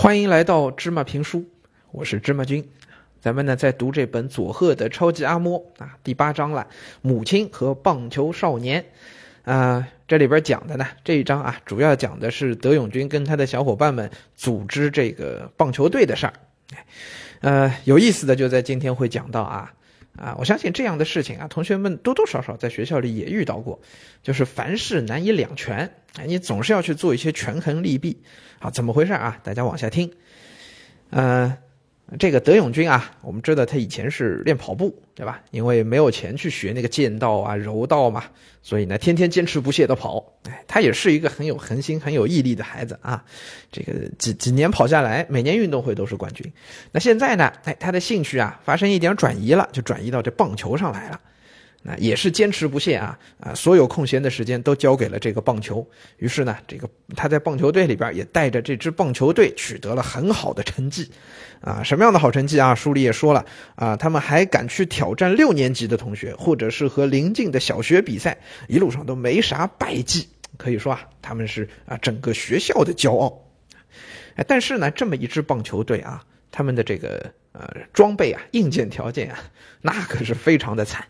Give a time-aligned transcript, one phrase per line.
[0.00, 1.44] 欢迎来到芝麻评书，
[1.90, 2.64] 我是芝麻君。
[3.20, 6.68] 咱们呢在读这本佐贺的超级阿嬷啊，第八章了，
[7.02, 8.84] 母亲和棒球少年。
[9.42, 16.32] 啊，这里边讲的呢，这一章啊，主要讲的是德永君跟他的小伙伴们组织这个棒球队的事儿。
[17.40, 19.74] 呃，有意思的就在今天会讲到啊。
[20.18, 23.80] 啊，我相信这样的事情啊，同学们多多少少在学校里也遇到过，
[24.22, 28.22] 就是凡事难以两全，哎，你总是要去做一些权衡利弊。
[28.58, 29.40] 好，怎么回事啊？
[29.44, 30.12] 大家往下听。
[31.10, 31.56] 嗯。
[32.18, 35.42] 这个德永君啊，我们知道他以前是练跑步，对吧？
[35.50, 38.24] 因为没有钱去学那个剑道啊、柔道嘛，
[38.62, 40.24] 所以呢，天天坚持不懈的跑。
[40.48, 43.22] 哎，他也是一个很有恒心、很有毅力的孩子啊。
[43.70, 46.50] 这个几几年跑下来，每年运动会都是冠军。
[46.92, 51.20] 那现在呢，哎，他的兴趣啊发生一点转移了，就转移到这棒球上来了。
[51.82, 53.54] 那也是坚持不懈啊啊！
[53.54, 55.86] 所有空闲的时间都交给了这个棒球。
[56.16, 61.08] 于是呢，这个他在棒球队里边也带着这支棒球队取得了很好的成绩，
[61.60, 62.74] 啊，什么样的好成绩啊？
[62.74, 63.46] 书里也说了
[63.76, 68.36] 啊，他们还敢去挑战六年级的同学，或者是和邻近的小学比赛，
[68.66, 73.44] 一路上都没啥败绩，可以说啊，他们是啊整个学校的骄傲。
[74.48, 79.38] 但是呢，这么一支棒球队啊，他们的这个呃装备啊、硬件条件啊，
[79.80, 81.06] 那可是非常的惨。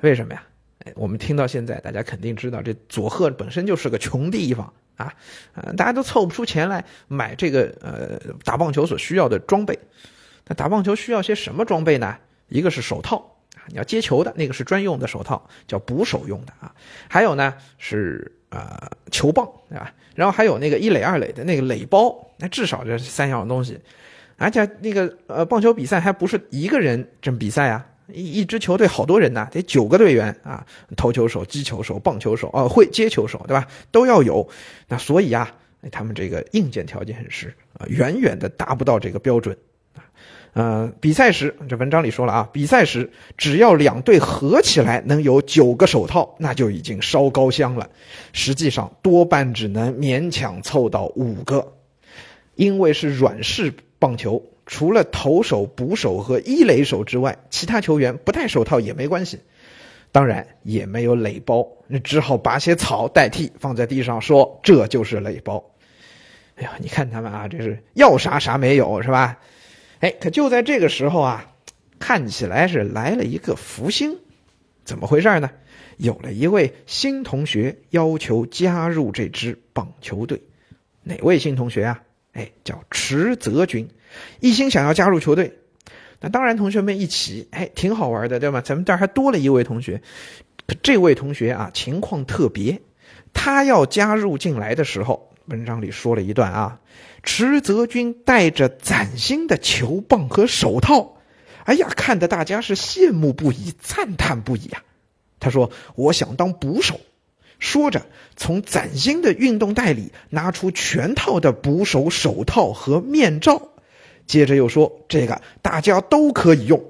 [0.00, 0.42] 为什么呀？
[0.84, 5.12] 哎，我们听到现在，大家肯定知道，这佐贺本身就是个穷地方啊，
[5.54, 9.78] 呃，大家都凑不出钱来买这个呃打棒球所需要的装备。
[10.46, 12.16] 那打棒球需要些什么装备呢？
[12.48, 16.74] 一个是手套啊，你要接球的那个是专用的手套，叫捕手用的啊。
[17.08, 19.92] 还有呢是呃球棒，对吧？
[20.14, 23.78] 然后还有那个一垒二垒的那个垒包，那至少这三样东西。
[24.38, 27.86] 而且那个呃棒球比赛还不是一个人这么比赛啊。
[28.14, 30.66] 一一支球队好多人呐，得九个队员啊，
[30.96, 33.66] 投球手、击球手、棒球手啊，会接球手，对吧？
[33.90, 34.48] 都要有。
[34.88, 35.52] 那所以啊，
[35.90, 39.56] 他们这个硬件条件很实啊，远远的达不到这个标准
[39.94, 40.04] 啊。
[40.52, 47.88] 呃，比赛时这文章里说了啊，比赛时只要两队合起来能有九个手套，那就已经烧高香了。
[48.32, 51.74] 实际上多半只能勉强凑到五个，
[52.56, 54.42] 因为是软式棒球。
[54.70, 59.40] 除了投手、捕手和一垒手之外，其他球员不戴手套也没关系。
[60.12, 65.72] 当然也没有垒包，那只好拔些草代替，放在地上，说这就是垒包。
[66.54, 69.40] 哎呀，你看他们啊，这是要啥啥没有，是吧？
[69.98, 71.52] 哎，可就在这个时候啊，
[71.98, 74.18] 看起来是来了一个福星。
[74.84, 75.50] 怎么回事呢？
[75.96, 80.40] 有了一位新同学要求加入这支棒球队。
[81.02, 82.02] 哪位新同学啊？
[82.32, 83.88] 哎，叫池泽君。
[84.40, 85.58] 一心想要加入球队，
[86.20, 88.60] 那当然同学们一起，哎，挺好玩的，对吧？
[88.60, 90.02] 咱们这儿还多了一位同学，
[90.82, 92.80] 这位同学啊，情况特别，
[93.32, 96.80] 他要加入进来的时候，文章里说了一段啊，
[97.22, 101.16] 池泽君带着崭新的球棒和手套，
[101.64, 104.82] 哎呀，看得大家是羡慕不已，赞叹不已啊。
[105.38, 107.00] 他说：“我想当捕手。”
[107.60, 108.02] 说着，
[108.36, 113.68] 从崭新的运动袋里拿出全套的捕手手套和面罩。
[114.26, 116.82] 接着又说：“这个大家都可以用，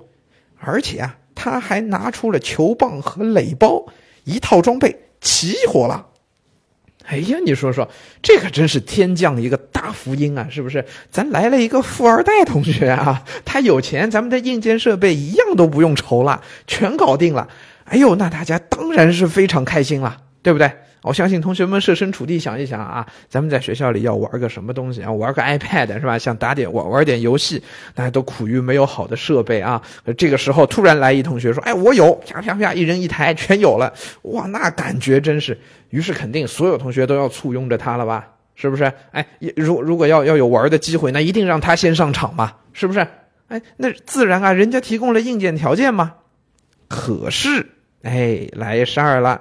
[0.59, 3.87] 而且啊，他还拿出了球棒和垒包，
[4.25, 6.07] 一套装备齐活了。”
[7.07, 7.91] 哎呀，你说说，
[8.23, 10.47] 这可真是天降一个大福音啊！
[10.49, 10.85] 是不是？
[11.11, 17.49] 咱来了一个富二代同学啊，他有钱，咱们的硬件设备一样都不用愁了，全搞定了。
[17.85, 20.71] 哎呦，那大家当然是非常开心了，对不对？
[21.03, 25.11] 我相信同学们设身处地想一想啊，咱们在学校里要玩个什么东西啊？
[25.11, 26.19] 玩个 iPad 是吧？
[26.19, 27.63] 想打点玩玩点游戏，
[27.95, 29.81] 大家都苦于没有好的设备啊。
[30.19, 33.91] 这个时候突然来一同学说：“哎，我有，啪啪啪，一人一台，全有了。”
[34.23, 35.59] 哇，那感觉真是。
[35.89, 38.29] 于是肯定所有同学都要簇拥着他了吧？
[38.55, 38.93] 是不是？
[39.13, 39.27] 哎，
[39.57, 42.53] 如如果要要有玩的机会，那一定让他先上场嘛？
[42.75, 43.07] 是不是？
[43.49, 46.13] 哎，那自然啊，人家提供了硬件条件嘛。
[46.89, 47.71] 可是，
[48.03, 49.41] 哎，来事儿了。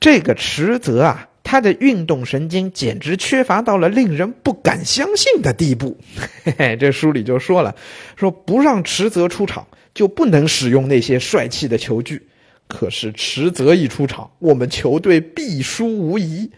[0.00, 5.98] 这个池泽啊，他的运动神经简直缺乏到了令人不敢相信的地步。
[6.44, 7.74] 嘿嘿，这书里就说了，
[8.16, 12.28] 说不让池泽出场，就不能使用那些帅气的球具。
[12.68, 16.50] 可是池泽一出场，我们球队必输无疑。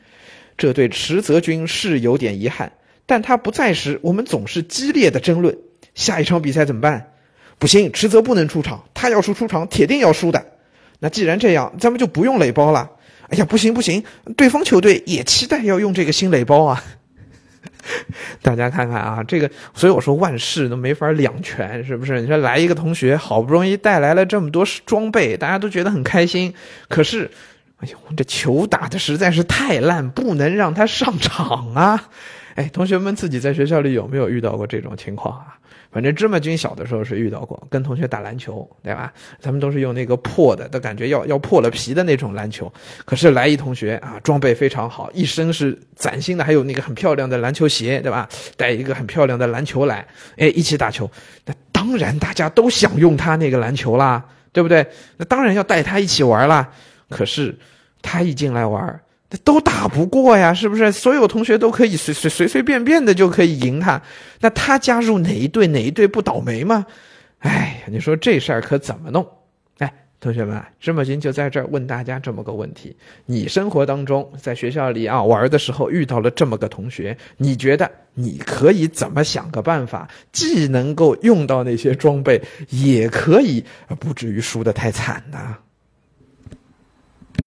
[0.58, 2.72] 这对池泽君是有点遗憾，
[3.06, 5.56] 但他不在时，我们总是激烈的争论。
[5.94, 7.12] 下一场比赛怎么办？
[7.58, 10.44] 不行，池泽不能出场，他要是出场，铁定要输的。
[10.98, 12.90] 那既然这样，咱们就不用垒包了。
[13.30, 14.02] 哎呀，不行不行，
[14.36, 16.82] 对方球队也期待要用这个新垒包啊！
[18.42, 22.20] 大家看看啊，这个，所以我说万事都没法两全，是不是？
[22.20, 26.52] 你说来一个同学，好不容易带来了这么多装备，大家都觉得很开心，
[26.88, 27.30] 可是，
[27.78, 32.08] 哎呦，这球打的实在是太烂，不能让他上场啊！
[32.54, 35.56] 哎，同学们自己在学校里有没有遇到过这种情况啊？
[35.92, 39.12] 反正芝麻君小的时候是遇到过，跟同学打篮球，对吧？
[39.40, 42.72] 咱们都是用那个破的，都感觉要要破了皮的那种篮球。
[43.04, 48.28] 可是来一同学啊，装备非常好，一身是崭新的，还有那个很漂亮的篮球鞋，对吧？
[48.56, 50.06] 带一个很漂亮的篮球来，
[50.36, 51.10] 哎，一起打球。
[51.44, 54.86] 那当然大家都想用他那个篮球啦，对不对？
[55.16, 56.72] 那当然要带他一起玩啦。
[57.08, 57.58] 可是
[58.00, 59.00] 他一进来玩。
[59.44, 60.90] 都打不过呀，是不是？
[60.90, 64.02] 所有同学都可以随随随随便便的就可以赢他，
[64.40, 66.84] 那他加入哪一队哪一队不倒霉吗？
[67.38, 69.26] 哎，你说这事儿可怎么弄？
[69.78, 72.94] 哎，同学们，芝麻君就在这儿问大家这么个问题：
[73.24, 83.64] 你生活当中在学校里啊玩的时候遇到了这么个同学，你觉得你可以怎么想个办法，既能够用到那些装备，也可以
[83.98, 85.56] 不至于输得太惨呢？